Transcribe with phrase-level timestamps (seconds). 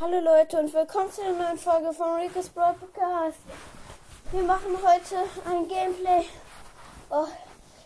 [0.00, 3.40] Hallo Leute und willkommen zu einer neuen Folge von Rico's Broadcast.
[4.30, 6.24] Wir machen heute ein Gameplay.
[7.10, 7.26] Oh,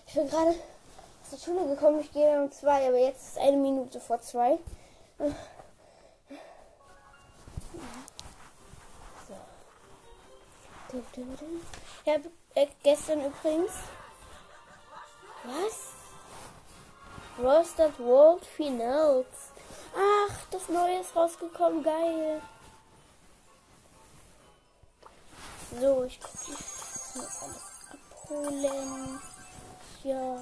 [0.07, 2.01] ich bin gerade aus der Schule gekommen.
[2.01, 4.59] Ich gehe um zwei, aber jetzt ist eine Minute vor zwei.
[5.19, 5.35] So.
[12.05, 13.73] Ich habe äh, gestern übrigens.
[15.45, 15.93] Was?
[17.43, 19.52] Roasted World Finals.
[19.95, 21.83] Ach, das Neue ist rausgekommen.
[21.83, 22.41] Geil.
[25.81, 27.63] So, ich gucke jetzt mal alles
[27.93, 29.21] abholen.
[30.05, 30.37] Ja.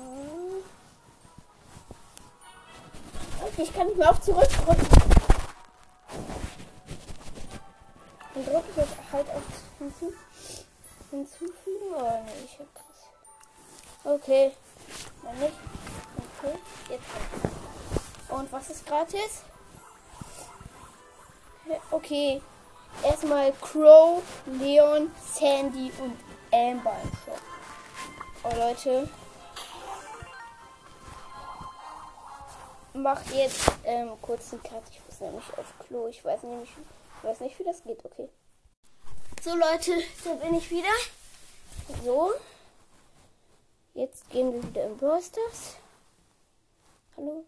[3.43, 4.89] Okay, ich kann nicht mehr auf zurückdrücken.
[8.35, 9.43] Dann drücke ich jetzt halt auf
[9.79, 10.13] hinzu
[11.11, 11.95] hinzufügen.
[11.95, 14.13] Oh nee, ich hab das.
[14.13, 14.53] Okay.
[15.23, 15.55] Dann nicht.
[16.43, 18.31] Okay, jetzt.
[18.31, 19.43] Und was ist gratis?
[21.91, 22.41] Okay.
[23.05, 26.17] Erstmal Crow, Leon, Sandy und
[26.53, 26.97] Amber.
[28.43, 29.09] Oh Leute.
[32.93, 34.83] Macht jetzt ähm, kurz einen Cut.
[34.91, 36.09] Ich muss nämlich auf Klo.
[36.09, 38.05] Ich weiß nämlich, ich weiß nicht, wie das geht.
[38.05, 38.29] Okay.
[39.43, 39.93] So Leute,
[40.25, 40.89] da bin ich wieder.
[42.05, 42.33] So.
[43.95, 45.21] Jetzt gehen wir wieder in Brawl.
[47.17, 47.45] Hallo?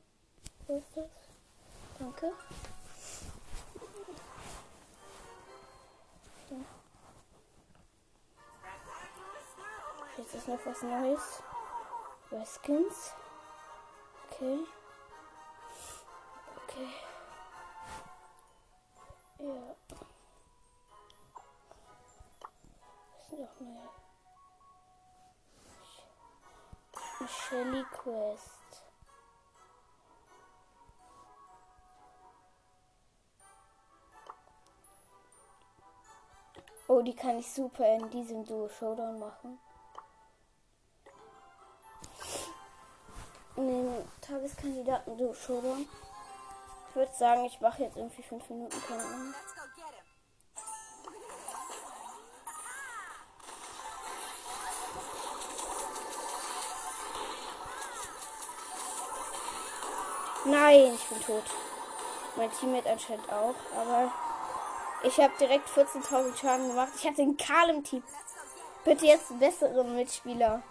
[0.67, 0.83] Brawl?
[1.99, 2.33] Danke.
[10.33, 11.43] Jetzt ist noch was Neues.
[12.47, 13.13] Skins.
[14.31, 14.61] Okay.
[16.57, 16.89] Okay.
[19.41, 19.75] Ja.
[23.19, 23.91] Das sind auch neue.
[27.29, 28.85] Shelly Quest.
[36.89, 39.61] Oh, die kann ich super in diesem Duo Showdown machen.
[43.57, 45.87] In den Tageskandidaten Duo Showdown.
[46.89, 49.35] Ich würde sagen, ich mache jetzt irgendwie fünf Minuten keine Ahnung.
[60.45, 61.45] Nein, ich bin tot.
[62.37, 64.11] Mein Teammate anscheinend auch, aber
[65.05, 66.93] ich habe direkt 14.000 Schaden gemacht.
[66.97, 68.03] Ich hatte den Karl im Team.
[68.85, 70.63] Bitte jetzt bessere Mitspieler.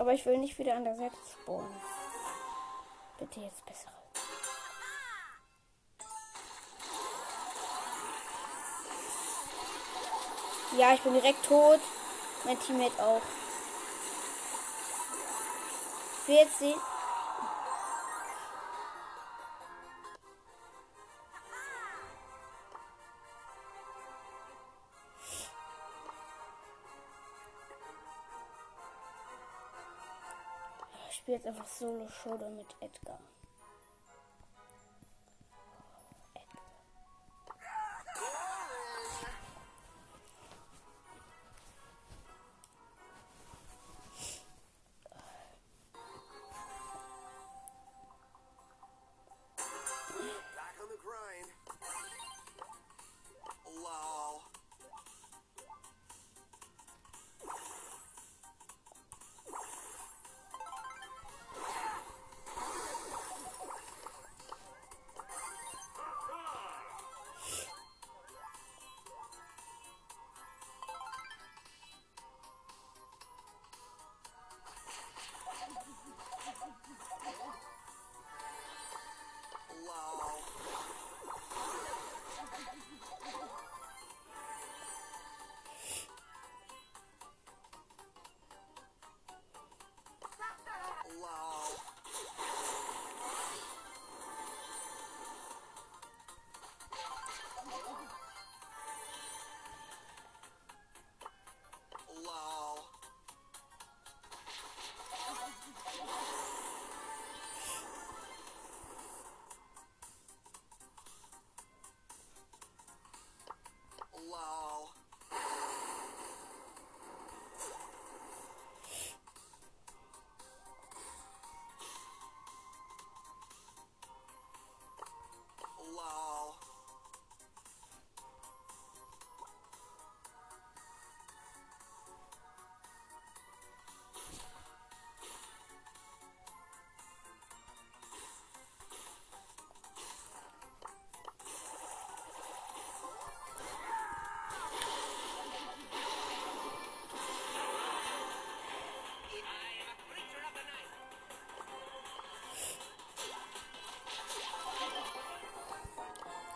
[0.00, 1.76] Aber ich will nicht wieder an der Seite spawnen.
[3.18, 3.92] Bitte jetzt bessere.
[10.78, 11.80] Ja, ich bin direkt tot.
[12.44, 13.20] Mein Teammate auch.
[16.22, 16.80] Ich will jetzt sehen.
[31.40, 33.18] Jetzt einfach Solo Showdown mit Edgar.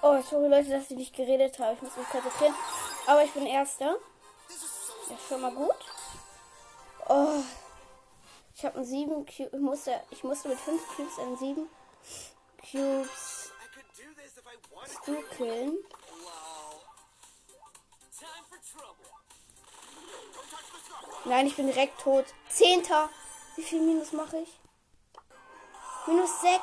[0.06, 1.72] Oh, sorry Leute, dass ich nicht geredet habe.
[1.72, 2.54] Ich muss mich konzentrieren.
[3.06, 3.96] Aber ich bin Erster.
[5.08, 5.74] Ja, schon mal gut.
[7.08, 7.42] Oh.
[8.54, 9.48] Ich habe einen 7 Cube.
[9.50, 11.70] Ich musste, ich musste mit 5 Cubes einen 7
[12.70, 13.50] Cubes
[15.02, 15.14] Stu.
[21.24, 22.26] Nein, ich bin direkt tot.
[22.50, 23.08] Zehnter.
[23.56, 24.60] Wie viel Minus mache ich?
[26.06, 26.60] Minus 6.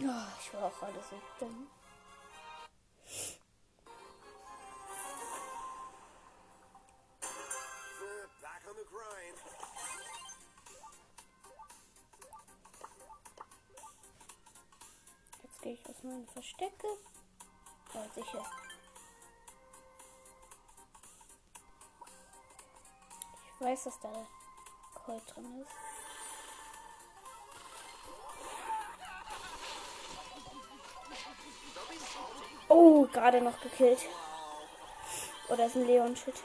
[0.00, 0.08] me.
[0.08, 1.68] Oh, ich war auch gerade so dumm.
[15.42, 16.86] Jetzt gehe ich aus meinen Verstecke.
[17.94, 18.44] Ja, sicher.
[23.54, 24.26] Ich weiß, dass da
[24.94, 25.95] Colt drin ist.
[32.68, 34.06] Oh, gerade noch gekillt.
[35.48, 36.42] Oder ist ein Leon-Shit.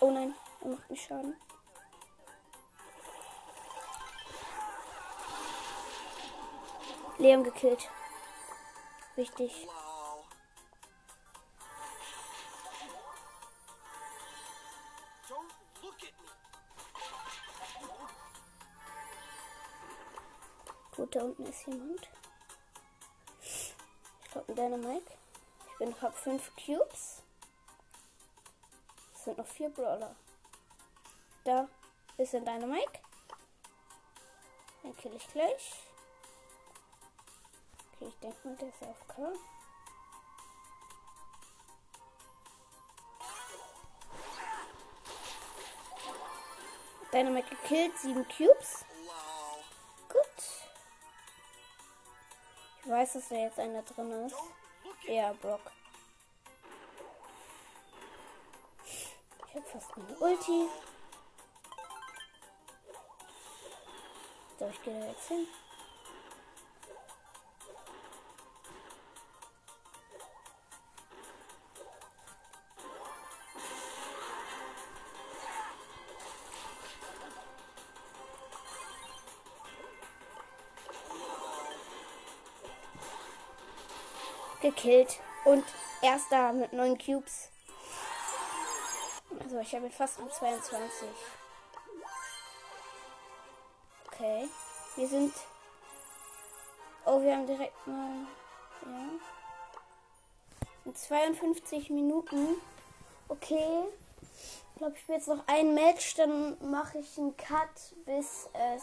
[0.00, 1.36] Oh nein, er macht mich Schaden.
[7.18, 7.88] Leon gekillt.
[9.14, 9.68] Wichtig.
[20.96, 22.08] Gut, da unten ist jemand.
[24.32, 25.12] Ein Dynamite.
[25.72, 27.22] Ich bin hab 5 Cubes.
[29.14, 30.14] Es sind noch vier Brawler.
[31.44, 31.68] Da
[32.16, 33.00] ist ein Dynamite.
[34.82, 35.82] Den kill ich gleich.
[37.92, 39.32] Okay, ich denke mal, der ist auf K.
[47.12, 48.84] Dynamite gekillt, 7 Cubes.
[52.82, 54.36] Ich weiß, dass da jetzt einer drin ist.
[55.06, 55.60] Ja, Brock.
[58.86, 60.68] Ich hab fast eine Ulti.
[64.58, 65.46] So, ich gehe da jetzt hin.
[84.80, 85.20] Gekillt.
[85.44, 85.64] Und
[86.02, 87.50] erster mit 9 Cubes.
[89.42, 91.08] Also ich habe fast um 22.
[94.06, 94.48] Okay.
[94.96, 95.34] Wir sind.
[97.04, 98.26] Oh, wir haben direkt mal.
[98.84, 99.08] Ja.
[100.84, 102.60] In 52 Minuten.
[103.28, 103.84] Okay.
[104.22, 106.14] Ich glaube, ich spiele jetzt noch ein Match.
[106.14, 108.82] Dann mache ich einen Cut, bis es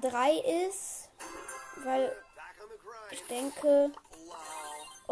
[0.00, 0.32] 3
[0.66, 1.10] ist.
[1.84, 2.16] Weil
[3.10, 3.92] ich denke.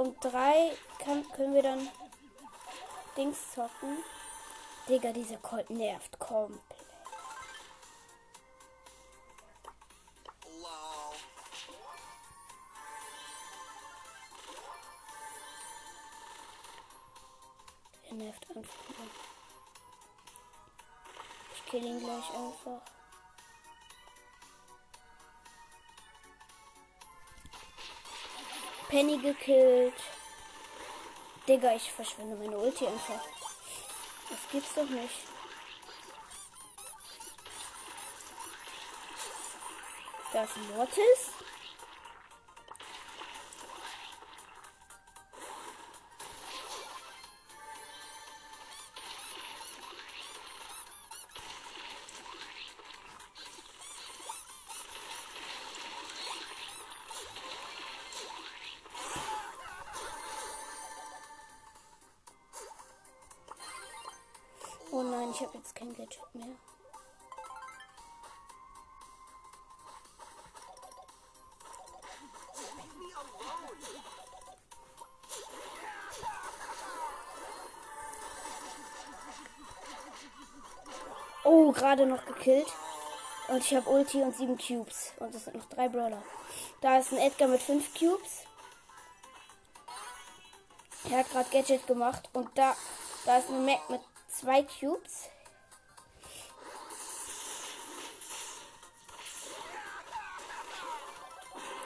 [0.01, 1.87] Um 3 kann, können wir dann
[3.19, 4.03] Dings zocken.
[4.89, 6.63] Digga, dieser Colt nervt komplett.
[18.09, 18.75] Er nervt einfach.
[21.55, 23.00] Ich kill ihn gleich einfach.
[28.91, 29.95] Penny gekillt.
[31.47, 33.21] Digga, ich verschwinde meine Ulti einfach.
[34.29, 35.15] Das gibt's doch nicht.
[40.33, 41.31] Da ist ein Mortis.
[65.81, 66.47] Kein Gadget mehr.
[81.45, 82.67] Oh, gerade noch gekillt.
[83.49, 85.13] Und ich habe Ulti und 7 Cubes.
[85.17, 86.23] Und es sind noch drei Brawler.
[86.83, 88.45] Da ist ein Edgar mit 5 Cubes.
[91.11, 92.29] Er hat gerade Gadget gemacht.
[92.35, 92.77] Und da,
[93.25, 95.31] da ist ein Mac mit 2 Cubes.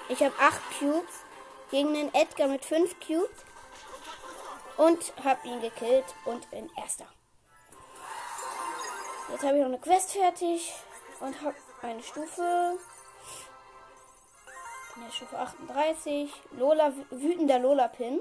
[0.09, 1.15] Ich habe 8 Cubes
[1.71, 3.31] gegen den Edgar mit 5 Cubes.
[4.77, 7.07] Und habe ihn gekillt und bin erster.
[9.31, 10.75] Jetzt habe ich noch eine Quest fertig
[11.21, 12.77] und habe eine Stufe.
[14.97, 16.33] In der Stufe 38.
[16.59, 18.21] Lola, wütender Lola-Pin.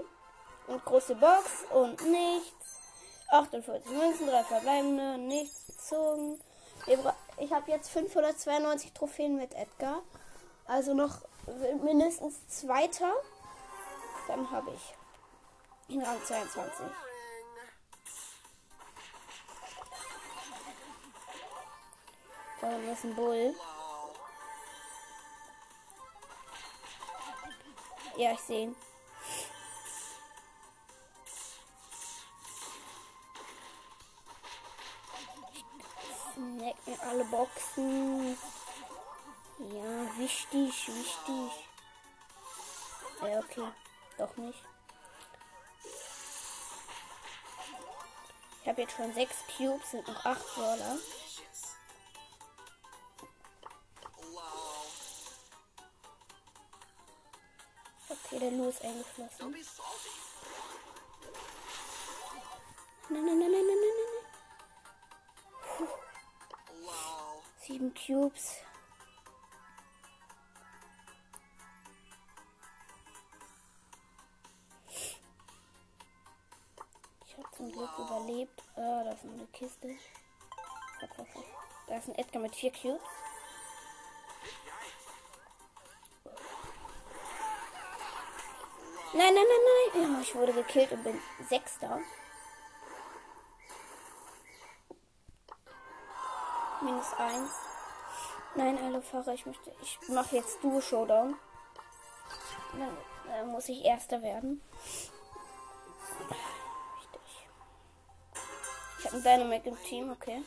[0.67, 2.77] Und große Box und nichts.
[3.29, 6.39] 48 Münzen, drei verbleibende, nichts gezogen.
[7.37, 10.03] Ich habe jetzt 592 Trophäen mit Edgar.
[10.67, 11.21] Also noch
[11.83, 13.13] mindestens zweiter.
[14.27, 16.85] Dann habe ich in Rang 22.
[22.63, 22.75] Boring.
[22.75, 23.55] Oh, das ist ein Bull.
[28.15, 28.75] Ja, ich sehe ihn.
[36.33, 38.37] Snack mir alle Boxen.
[39.59, 41.69] Ja, wichtig, wichtig.
[43.21, 43.67] Ja, okay.
[44.17, 44.63] Doch nicht.
[48.61, 50.57] Ich habe jetzt schon sechs Cubes, sind noch acht.
[50.57, 50.99] Lol.
[58.09, 59.51] Okay, der Lu ist eingeflossen.
[63.09, 63.97] Nein, nein, nein, nein, nein, nein,
[65.79, 65.87] nein.
[66.81, 67.41] Lol.
[67.61, 68.57] Sieben Cubes.
[77.63, 78.61] Zum Glück überlebt.
[78.75, 79.95] Ah, da ist eine Kiste.
[81.87, 83.01] Da ist ein Edgar mit vier Cubes.
[89.13, 89.45] Nein, nein,
[89.93, 90.21] nein, nein.
[90.21, 91.99] Ich wurde gekillt und bin Sechster.
[96.81, 97.51] Minus eins.
[98.55, 99.73] Nein, alle Fahrer, ich möchte.
[99.81, 101.35] Ich mache jetzt Duo Showdown.
[102.73, 102.97] Dann
[103.31, 104.61] äh, muss ich Erster werden.
[109.13, 110.43] Habe einen Dynamic im Team, okay.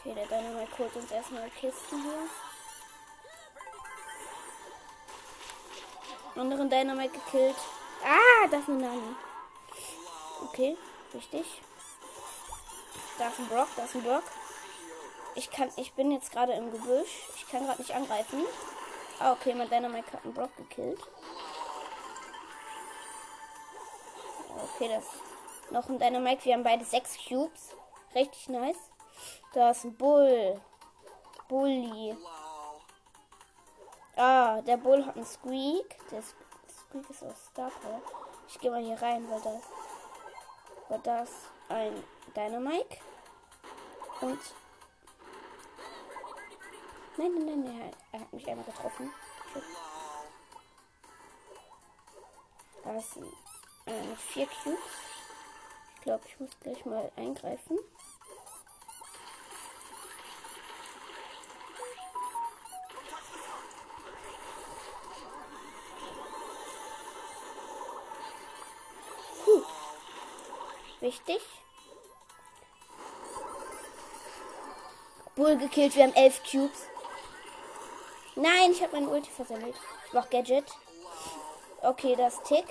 [0.00, 2.28] Okay, der Dynamic holt uns erstmal Kisten hier.
[6.42, 7.54] Anderen Dynamic gekillt.
[8.04, 9.14] Ah, das ist eine Nani.
[10.46, 10.76] Okay,
[11.14, 11.62] richtig.
[13.18, 14.24] Da ist ein Brock, da ist ein Brock.
[15.36, 17.28] Ich kann, ich bin jetzt gerade im Gebüsch.
[17.36, 18.44] Ich kann gerade nicht angreifen.
[19.20, 21.00] Ah, okay, mein Dynamite hat einen Brock gekillt.
[24.62, 25.04] Okay, das
[25.70, 26.44] noch ein Dynamite.
[26.44, 27.76] Wir haben beide sechs Cubes.
[28.14, 28.90] Richtig nice.
[29.52, 30.60] Da ist ein Bull.
[31.48, 32.16] Bully.
[34.16, 35.96] Ah, der Bull hat einen Squeak.
[36.10, 37.70] Der Squeak ist aus Star.
[38.48, 39.62] Ich gehe mal hier rein, weil das,
[40.88, 41.30] weil das
[41.68, 42.02] ein
[42.34, 42.96] Dynamite
[44.20, 44.38] und
[47.18, 49.12] nein, nein, nein, nein, er hat mich einmal getroffen.
[52.84, 53.32] Da ist ein,
[53.88, 54.78] äh, noch vier Cubes.
[55.94, 57.78] Ich glaube, ich muss gleich mal eingreifen.
[69.44, 69.62] Puh.
[71.00, 71.40] Wichtig.
[75.34, 76.86] Bull gekillt, wir haben elf Cubes.
[78.34, 79.74] Nein, ich habe meine Ulti versammelt.
[80.06, 80.64] Ich mach Gadget.
[81.82, 82.66] Okay, das Tick.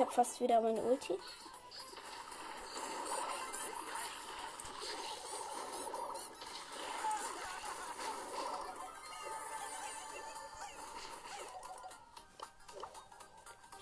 [0.00, 1.12] Ich habe fast wieder meine Ulti.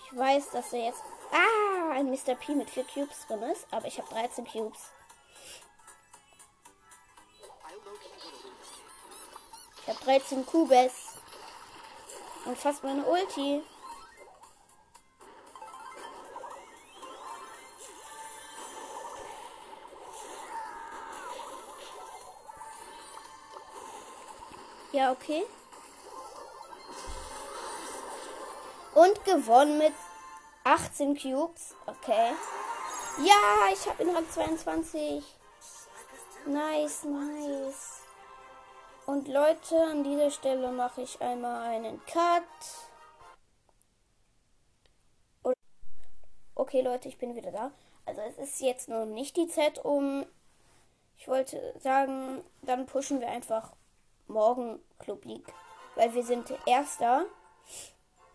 [0.03, 1.01] Ich weiß, dass er jetzt.
[1.31, 2.35] Ah, ein Mr.
[2.35, 4.91] P mit 4 Cubes drin ist, aber ich habe 13 Cubes.
[9.83, 11.15] Ich habe 13 Cubes.
[12.43, 13.63] Und fast meine Ulti.
[24.99, 25.45] Ja, okay.
[28.93, 29.93] Und gewonnen mit
[30.65, 31.73] 18 Cubes.
[31.85, 32.33] Okay.
[33.23, 35.23] Ja, ich habe in Rang 22.
[36.47, 38.01] Nice, nice.
[39.05, 42.43] Und Leute, an dieser Stelle mache ich einmal einen Cut.
[46.55, 47.71] Okay, Leute, ich bin wieder da.
[48.05, 50.25] Also es ist jetzt noch nicht die Zeit, um...
[51.15, 53.73] Ich wollte sagen, dann pushen wir einfach
[54.29, 55.53] morgen Club League.
[55.95, 57.25] Weil wir sind Erster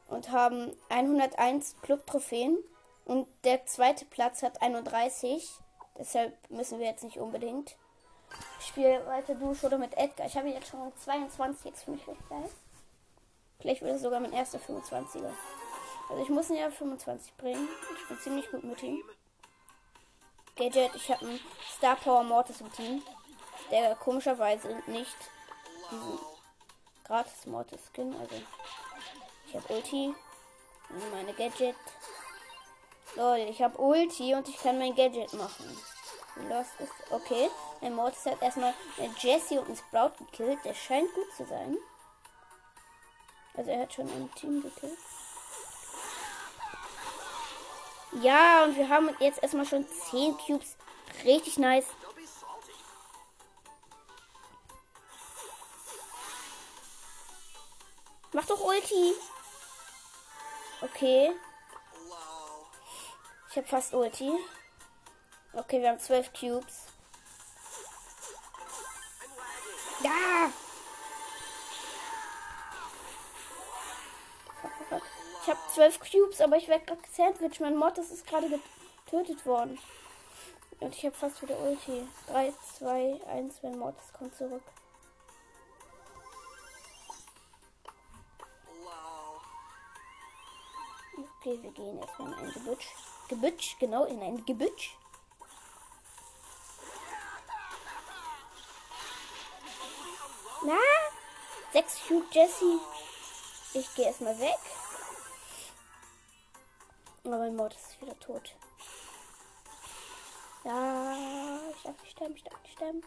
[0.08, 2.58] und haben 101 Club-Trophäen.
[3.04, 5.48] Und der zweite Platz hat 31.
[5.98, 7.76] Deshalb müssen wir jetzt nicht unbedingt.
[8.58, 10.26] Ich spiele weiter Dusch oder mit Edgar.
[10.26, 12.50] Ich habe jetzt schon 22, jetzt finde ich recht geil.
[13.60, 15.30] Vielleicht wird es sogar mein erster 25er.
[16.10, 17.68] Also ich muss ihn ja 25 bringen.
[18.00, 19.02] Ich bin ziemlich gut mit ihm.
[20.56, 20.94] Gadget.
[20.94, 21.40] Ich habe einen
[21.76, 23.02] Star Power Mortis im Team,
[23.70, 25.16] der komischerweise nicht
[27.04, 28.14] gratis Mortis Skin.
[28.20, 28.36] Also
[29.46, 30.14] ich habe Ulti
[30.88, 31.76] und meine Gadget.
[33.16, 35.76] Lol, ich habe Ulti und ich kann mein Gadget machen.
[36.48, 36.92] Los ist.
[37.10, 37.48] Okay,
[37.80, 40.58] mein Mortis hat erstmal eine Jessie und einen Sprout gekillt.
[40.64, 41.76] Der scheint gut zu sein.
[43.56, 44.98] Also er hat schon ein Team gekillt.
[48.20, 50.76] Ja, und wir haben jetzt erstmal schon 10 Cubes.
[51.24, 51.86] Richtig nice.
[58.34, 59.14] Mach doch Ulti.
[60.80, 61.32] Okay,
[63.48, 64.32] ich habe fast Ulti.
[65.52, 66.86] Okay, wir haben 12 Cubes.
[74.60, 75.02] Fuck, fuck.
[75.42, 77.60] Ich habe 12 Cubes, aber ich werde gerade gesandwiched.
[77.60, 78.48] Mein Mortis ist gerade
[79.04, 79.78] getötet worden.
[80.80, 82.08] Und ich habe fast wieder Ulti.
[82.26, 84.64] 3, 2, 1, mein Mortis kommt zurück.
[91.46, 92.94] Okay, wir gehen erstmal in ein Gebüsch.
[93.28, 94.96] Gebüsch, genau, in ein Gebüsch.
[100.64, 100.78] Na?
[101.74, 102.80] 6 Cube Jesse.
[103.74, 104.58] Ich gehe erstmal weg.
[107.24, 108.56] Aber mein Mord ist wieder tot.
[110.64, 111.14] Ja,
[111.76, 113.02] ich darf nicht sterben, ich darf nicht sterben.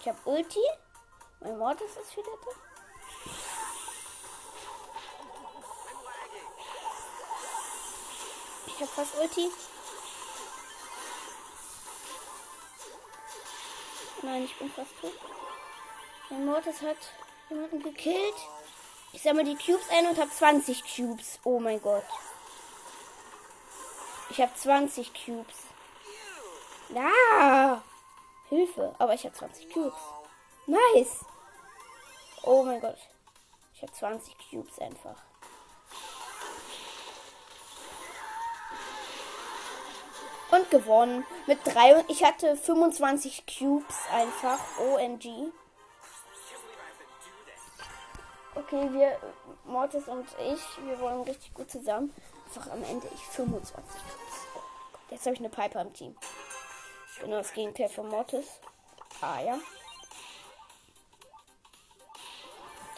[0.00, 0.66] Ich habe Ulti.
[1.38, 2.73] Mein Mortis ist wieder da.
[8.74, 9.50] Ich habe fast Ulti.
[14.22, 15.12] Nein, ich bin fast tot.
[16.30, 16.96] Mein Mortis hat
[17.50, 18.34] jemanden gekillt.
[19.12, 21.38] Ich sammle die Cubes ein und habe 20 Cubes.
[21.44, 22.04] Oh mein Gott.
[24.30, 25.54] Ich habe 20 Cubes.
[26.88, 27.82] Ja.
[28.48, 28.94] Hilfe.
[28.98, 29.94] Aber ich habe 20 Cubes.
[30.66, 31.24] Nice.
[32.42, 32.98] Oh mein Gott.
[33.74, 35.22] Ich habe 20 Cubes einfach.
[40.54, 41.26] Und gewonnen.
[41.46, 44.60] Mit drei und ich hatte 25 Cubes einfach.
[44.78, 45.50] OMG.
[48.54, 49.18] Okay, wir,
[49.64, 52.14] Mortis und ich, wir wollen richtig gut zusammen.
[52.46, 54.64] Einfach am Ende ich 25 Cubes.
[55.10, 56.16] Jetzt habe ich eine Piper im Team.
[57.20, 58.60] Genau das Gegenteil von Mortis.
[59.20, 59.58] Ah ja.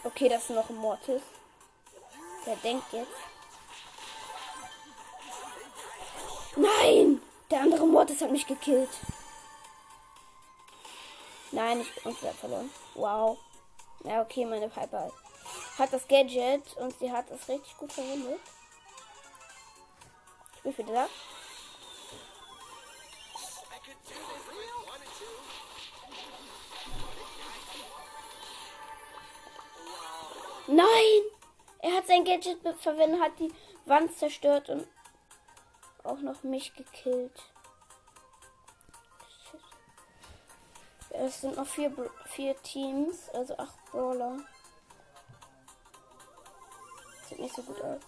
[0.05, 1.23] Okay, das ist noch ein Mortis.
[2.45, 3.13] Der denkt jetzt.
[6.57, 7.06] Nein!
[7.51, 8.91] Der andere Mortis hat mich gekillt.
[11.53, 12.71] Nein, ich und wir haben verloren.
[12.95, 13.39] Wow.
[14.05, 15.13] Ja, okay, meine Piper
[15.79, 18.41] hat das Gadget und sie hat es richtig gut verwendet.
[20.57, 21.09] Ich bin wieder da.
[30.67, 31.23] Nein!
[31.79, 33.53] Er hat sein Gadget verwendet, hat die
[33.85, 34.89] Wand zerstört und
[36.07, 37.43] auch noch mich gekillt.
[41.11, 41.93] Es sind noch vier,
[42.27, 44.37] vier Teams, also acht Brawler.
[47.29, 48.01] Sieht nicht so gut aus.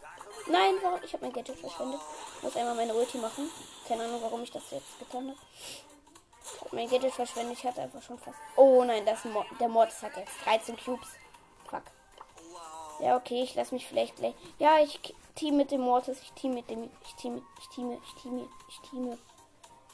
[0.47, 1.01] Nein, warum?
[1.03, 2.01] Ich habe mein Gadget verschwendet.
[2.43, 3.51] Muss einmal meine Ulti machen.
[3.87, 5.39] Keine Ahnung, warum ich das jetzt getan habe.
[6.43, 7.59] Ich habe mein Gadget verschwendet.
[7.59, 8.39] Ich hatte einfach schon fast.
[8.57, 11.09] Oh nein, das Mo der Mortis hat jetzt 13 Cubes.
[11.69, 11.83] Fuck.
[13.01, 14.35] Ja, okay, ich lasse mich vielleicht gleich.
[14.59, 16.19] Ja, ich team mit dem Mortis.
[16.21, 16.91] Ich team mit dem.
[17.05, 19.17] Ich team, ich team, ich team, ich team.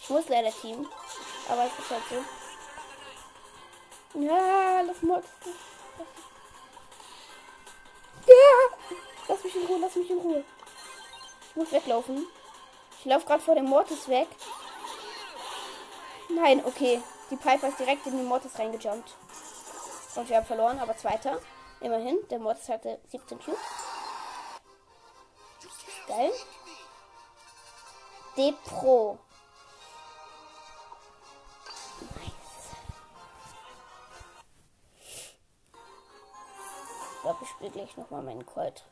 [0.01, 0.89] Ich muss leider teamen.
[1.49, 4.21] Aber es ist halt so.
[4.21, 5.31] Ja, lass Mortis.
[8.27, 8.77] Ja!
[9.29, 10.45] Lass mich in Ruhe, lass mich in Ruhe.
[11.51, 12.27] Ich muss weglaufen.
[12.99, 14.29] Ich laufe gerade vor dem Mortis weg.
[16.31, 17.03] Nein, okay.
[17.31, 19.15] Die Piper ist direkt in den Mortis reingejumpt.
[20.17, 21.39] Und wir haben verloren, aber zweiter.
[21.81, 23.84] Immerhin, der Mortis hatte 17 Cubes.
[26.15, 26.33] Geil.
[28.37, 29.19] D Pro.
[32.01, 32.71] Nice.
[37.15, 38.85] Ich glaube, ich spiele gleich nochmal meinen Colt.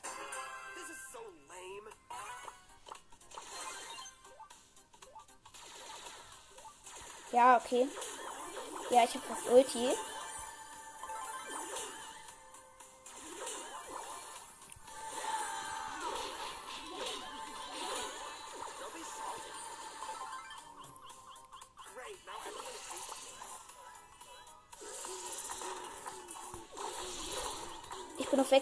[7.31, 7.87] Ja, okay.
[8.91, 9.95] Ja, ich habe fast Ulti.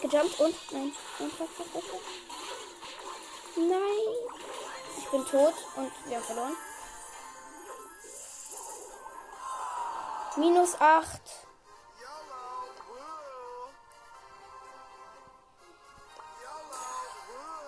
[0.03, 0.73] Weggejumpt und.
[0.73, 0.93] Nein.
[1.19, 2.01] Nein, fuck, fuck, fuck, fuck.
[3.57, 3.99] Nein.
[4.99, 6.57] Ich bin tot und wir haben verloren.
[10.37, 11.21] Minus 8.
[12.01, 12.71] YOLO.
[12.89, 12.97] Woo.
[16.43, 16.79] YOLO.
[17.29, 17.61] Woo.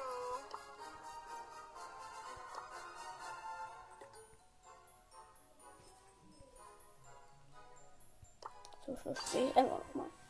[8.87, 10.22] So, so ich einfach nochmal.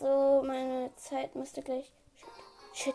[0.00, 1.90] Also, meine Zeit müsste gleich.
[2.72, 2.94] Shit.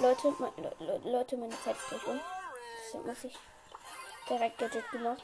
[0.00, 2.20] Leute, me- Le- Le- Leute, meine Zeit ist gleich um.
[2.86, 3.38] Deshalb muss ich
[4.28, 5.22] direkt Gadget gemacht.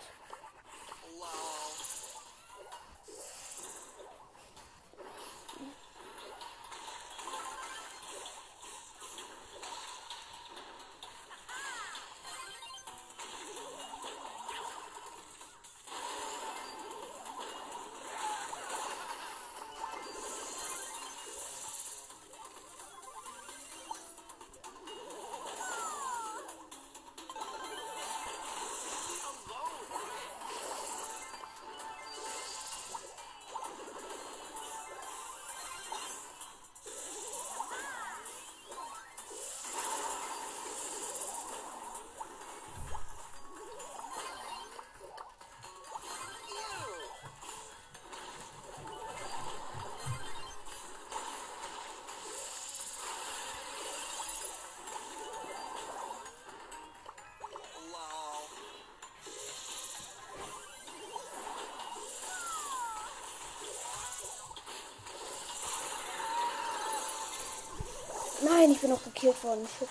[68.59, 69.69] Nein, ich bin noch gekillt worden.
[69.79, 69.89] Shit.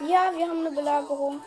[0.00, 1.40] Ja, wir haben eine Belagerung.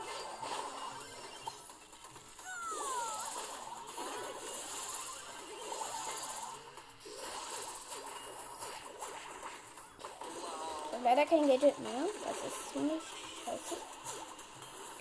[11.04, 11.92] Leider kein Gadget mehr.
[12.24, 13.02] Das ist ziemlich
[13.44, 13.82] scheiße.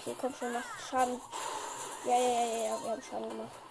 [0.01, 1.21] Okay, komm schon, mach Schaden.
[2.05, 3.68] Ja, ja, ja, ja, wir haben Schaden gemacht.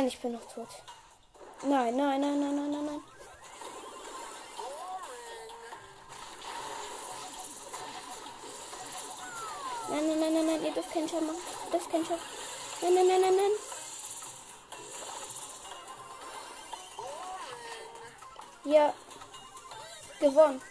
[0.00, 0.66] Nein, ich bin noch tot.
[1.62, 3.02] Nein, nein, nein, nein, nein, nein, nein.
[9.90, 11.42] Nein, nein, nein, nein, nein, ihr dürft keinen Schaden machen.
[11.66, 12.22] Ihr dürft keinen Schaden.
[12.80, 13.52] Nein, nein, nein, nein, nein.
[18.72, 18.94] Ja.
[20.18, 20.62] Gewonnen.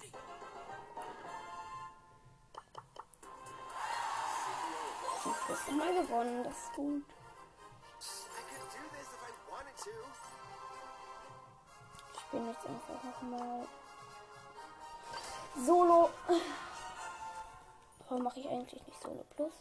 [5.23, 7.18] Du hast nochmal gewonnen, das ist gut.
[12.31, 13.67] Ich bin jetzt einfach nochmal
[15.65, 16.11] Solo.
[18.07, 19.51] Warum mache ich eigentlich nicht Solo Plus?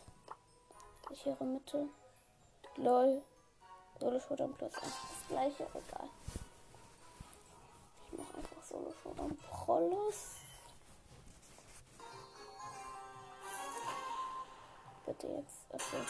[1.08, 1.88] Sichere Mitte.
[2.76, 3.22] LOL.
[3.98, 4.72] Solo Showdown Plus.
[4.76, 6.10] Ach, das gleiche, egal.
[8.12, 10.36] Ich mache einfach Solo Showdown Plus.
[15.06, 15.64] Bitte jetzt.
[15.70, 16.04] Okay.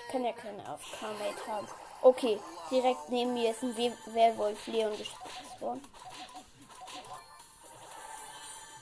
[0.00, 1.68] Ich kann ja keine AFK-Mate haben.
[2.00, 5.84] Okay, direkt neben mir ist ein We Werwolf Leon gespawnt.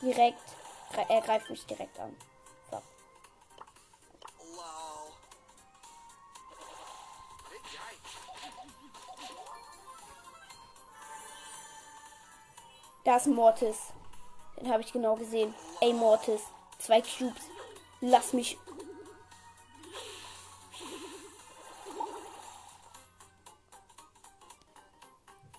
[0.02, 0.38] Direkt.
[1.08, 2.16] Er greift mich direkt an.
[2.70, 2.76] So.
[2.76, 2.82] Lol.
[7.50, 7.96] Big guy.
[13.04, 13.78] Da ist Mortis.
[14.60, 15.52] Den habe ich genau gesehen.
[15.80, 16.42] Ey, Mortis.
[16.78, 17.42] Zwei Cubes.
[18.00, 18.56] Lass mich.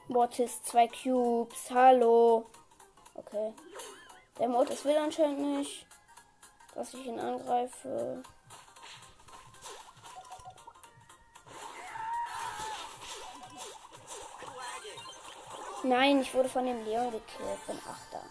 [0.09, 1.69] Mortis, zwei Cubes.
[1.69, 2.45] Hallo.
[3.13, 3.53] Okay.
[4.39, 5.85] Der Mortis will anscheinend nicht,
[6.73, 8.23] dass ich ihn angreife.
[15.83, 17.67] Nein, ich wurde von dem Leon gekillt.
[17.67, 18.23] Bin Achter.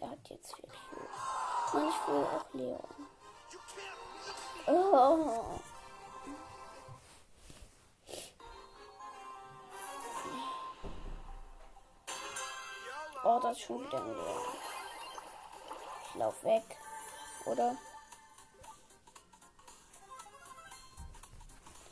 [0.00, 1.74] Der hat jetzt vier Cubes.
[1.74, 3.08] Und ich will auch Leon.
[4.68, 5.58] Oh.
[13.24, 14.42] Oh, das ist schon wieder ein Leon.
[16.04, 16.76] Ich lauf weg.
[17.46, 17.76] Oder?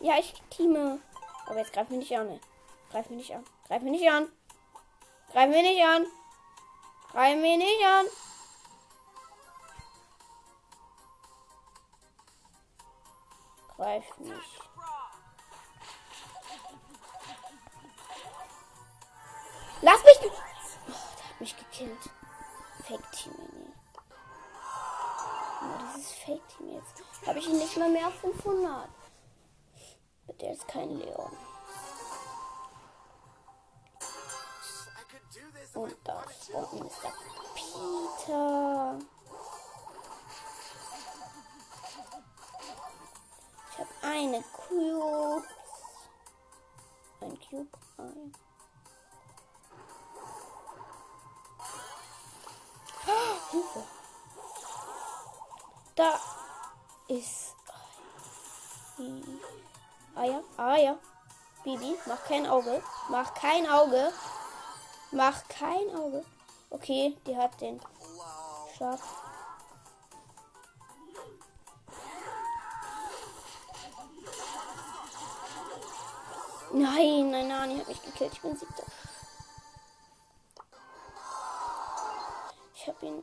[0.01, 1.01] Ja, ich teame.
[1.47, 2.29] Aber jetzt greif mich nicht an.
[2.29, 2.41] Ne?
[2.91, 3.45] Greif mich nicht an.
[3.67, 4.31] Greif mich nicht an.
[5.33, 6.07] Greif mich nicht an.
[7.12, 8.07] Greif mich nicht an.
[13.77, 14.61] Greif mich.
[19.83, 20.33] Lass mich!
[21.38, 22.11] Der mich gekillt.
[22.85, 23.72] Fake Team, nee.
[25.62, 27.03] Oh, dieses Fake Team jetzt.
[27.27, 28.88] Habe ich ihn nicht mal mehr auf 500.
[30.40, 31.37] Der ist kein Leon.
[35.75, 37.12] Und das und Mr.
[37.55, 38.99] Peter.
[43.70, 45.44] Ich habe eine Cube.
[47.20, 47.79] Ein Cube.
[47.99, 48.46] Ein.
[53.51, 53.85] Hilfe.
[55.95, 56.21] Da
[57.09, 57.55] ist
[58.99, 59.40] ein
[60.14, 60.42] Eier.
[60.57, 60.99] Eier.
[61.64, 62.83] Bibi, mach kein Auge.
[63.09, 64.12] Mach kein Auge.
[65.11, 66.25] Mach kein Auge.
[66.71, 67.81] Okay, die hat den
[68.77, 69.01] Schaf.
[76.73, 78.33] Nein, nein, Nani hat mich gekillt.
[78.35, 78.83] Ich bin siebter.
[83.07, 83.23] Ich habe ihn.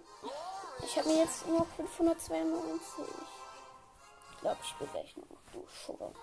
[0.86, 3.06] Ich habe mir jetzt nur 592.
[4.32, 6.16] Ich glaube, ich bin gleich noch duschen.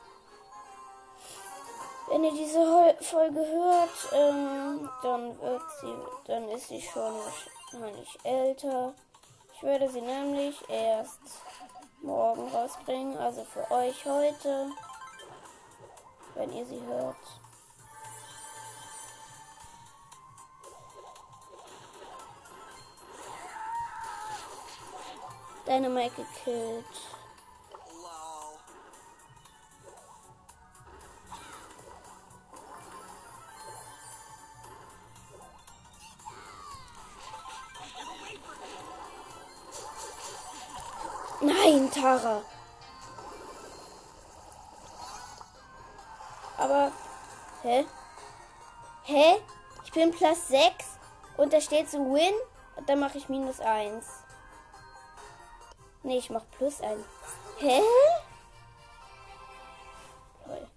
[2.09, 5.95] Wenn ihr diese Folge hört, ähm, dann wird sie,
[6.27, 7.15] dann ist sie schon
[7.73, 8.95] wahrscheinlich älter.
[9.55, 11.21] Ich werde sie nämlich erst
[12.03, 14.71] morgen rausbringen, also für euch heute,
[16.35, 17.40] wenn ihr sie hört.
[25.67, 26.85] Dynamite gekillt.
[41.43, 42.43] Nein, Tara.
[46.59, 46.93] Aber,
[47.63, 47.87] hä?
[49.05, 49.41] Hä?
[49.85, 50.99] Ich bin plus 6
[51.39, 52.35] und da steht so Win
[52.77, 54.20] und dann mache ich minus 1.
[56.03, 57.05] Nee, ich mach plus 1.
[57.59, 57.83] Hä?
[60.45, 60.69] Toll.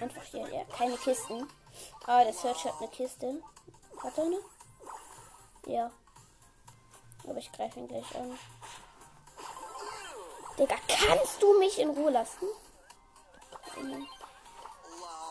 [0.00, 1.48] Einfach hier, ja, keine Kisten.
[2.06, 3.42] Ah, der Search hat eine Kiste.
[4.02, 4.40] Hat er eine?
[5.66, 5.90] Ja.
[7.24, 8.38] Aber ich greife ihn gleich an.
[10.58, 12.48] Digga, kannst du mich in Ruhe lassen?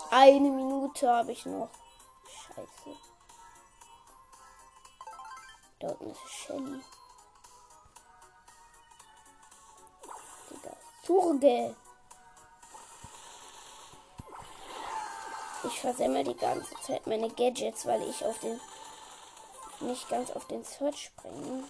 [0.10, 1.70] Eine Minute habe ich noch.
[2.56, 2.98] Scheiße.
[5.80, 6.82] Da unten ist Shelly.
[10.50, 10.76] Digga.
[11.06, 11.76] Turge.
[15.64, 18.60] Ich versemmel die ganze Zeit meine Gadgets, weil ich auf den
[19.80, 21.70] nicht ganz auf den Search springen.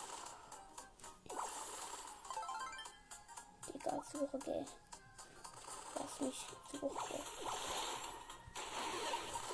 [3.74, 4.66] Digga, Surge.
[5.96, 7.20] Lass mich Surge.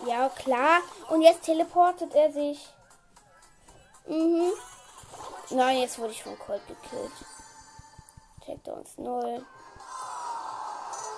[0.06, 0.82] Ja, klar.
[1.10, 2.70] Und jetzt teleportet er sich.
[4.08, 4.52] Mhm.
[5.52, 7.12] Nein, jetzt wurde ich von Colt gekillt.
[8.46, 9.46] Checkt uns 0.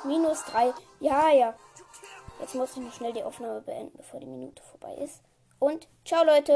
[0.03, 0.73] Minus 3.
[0.99, 1.55] Ja, ja.
[2.39, 5.21] Jetzt muss ich noch schnell die Aufnahme beenden, bevor die Minute vorbei ist.
[5.59, 6.53] Und ciao, Leute.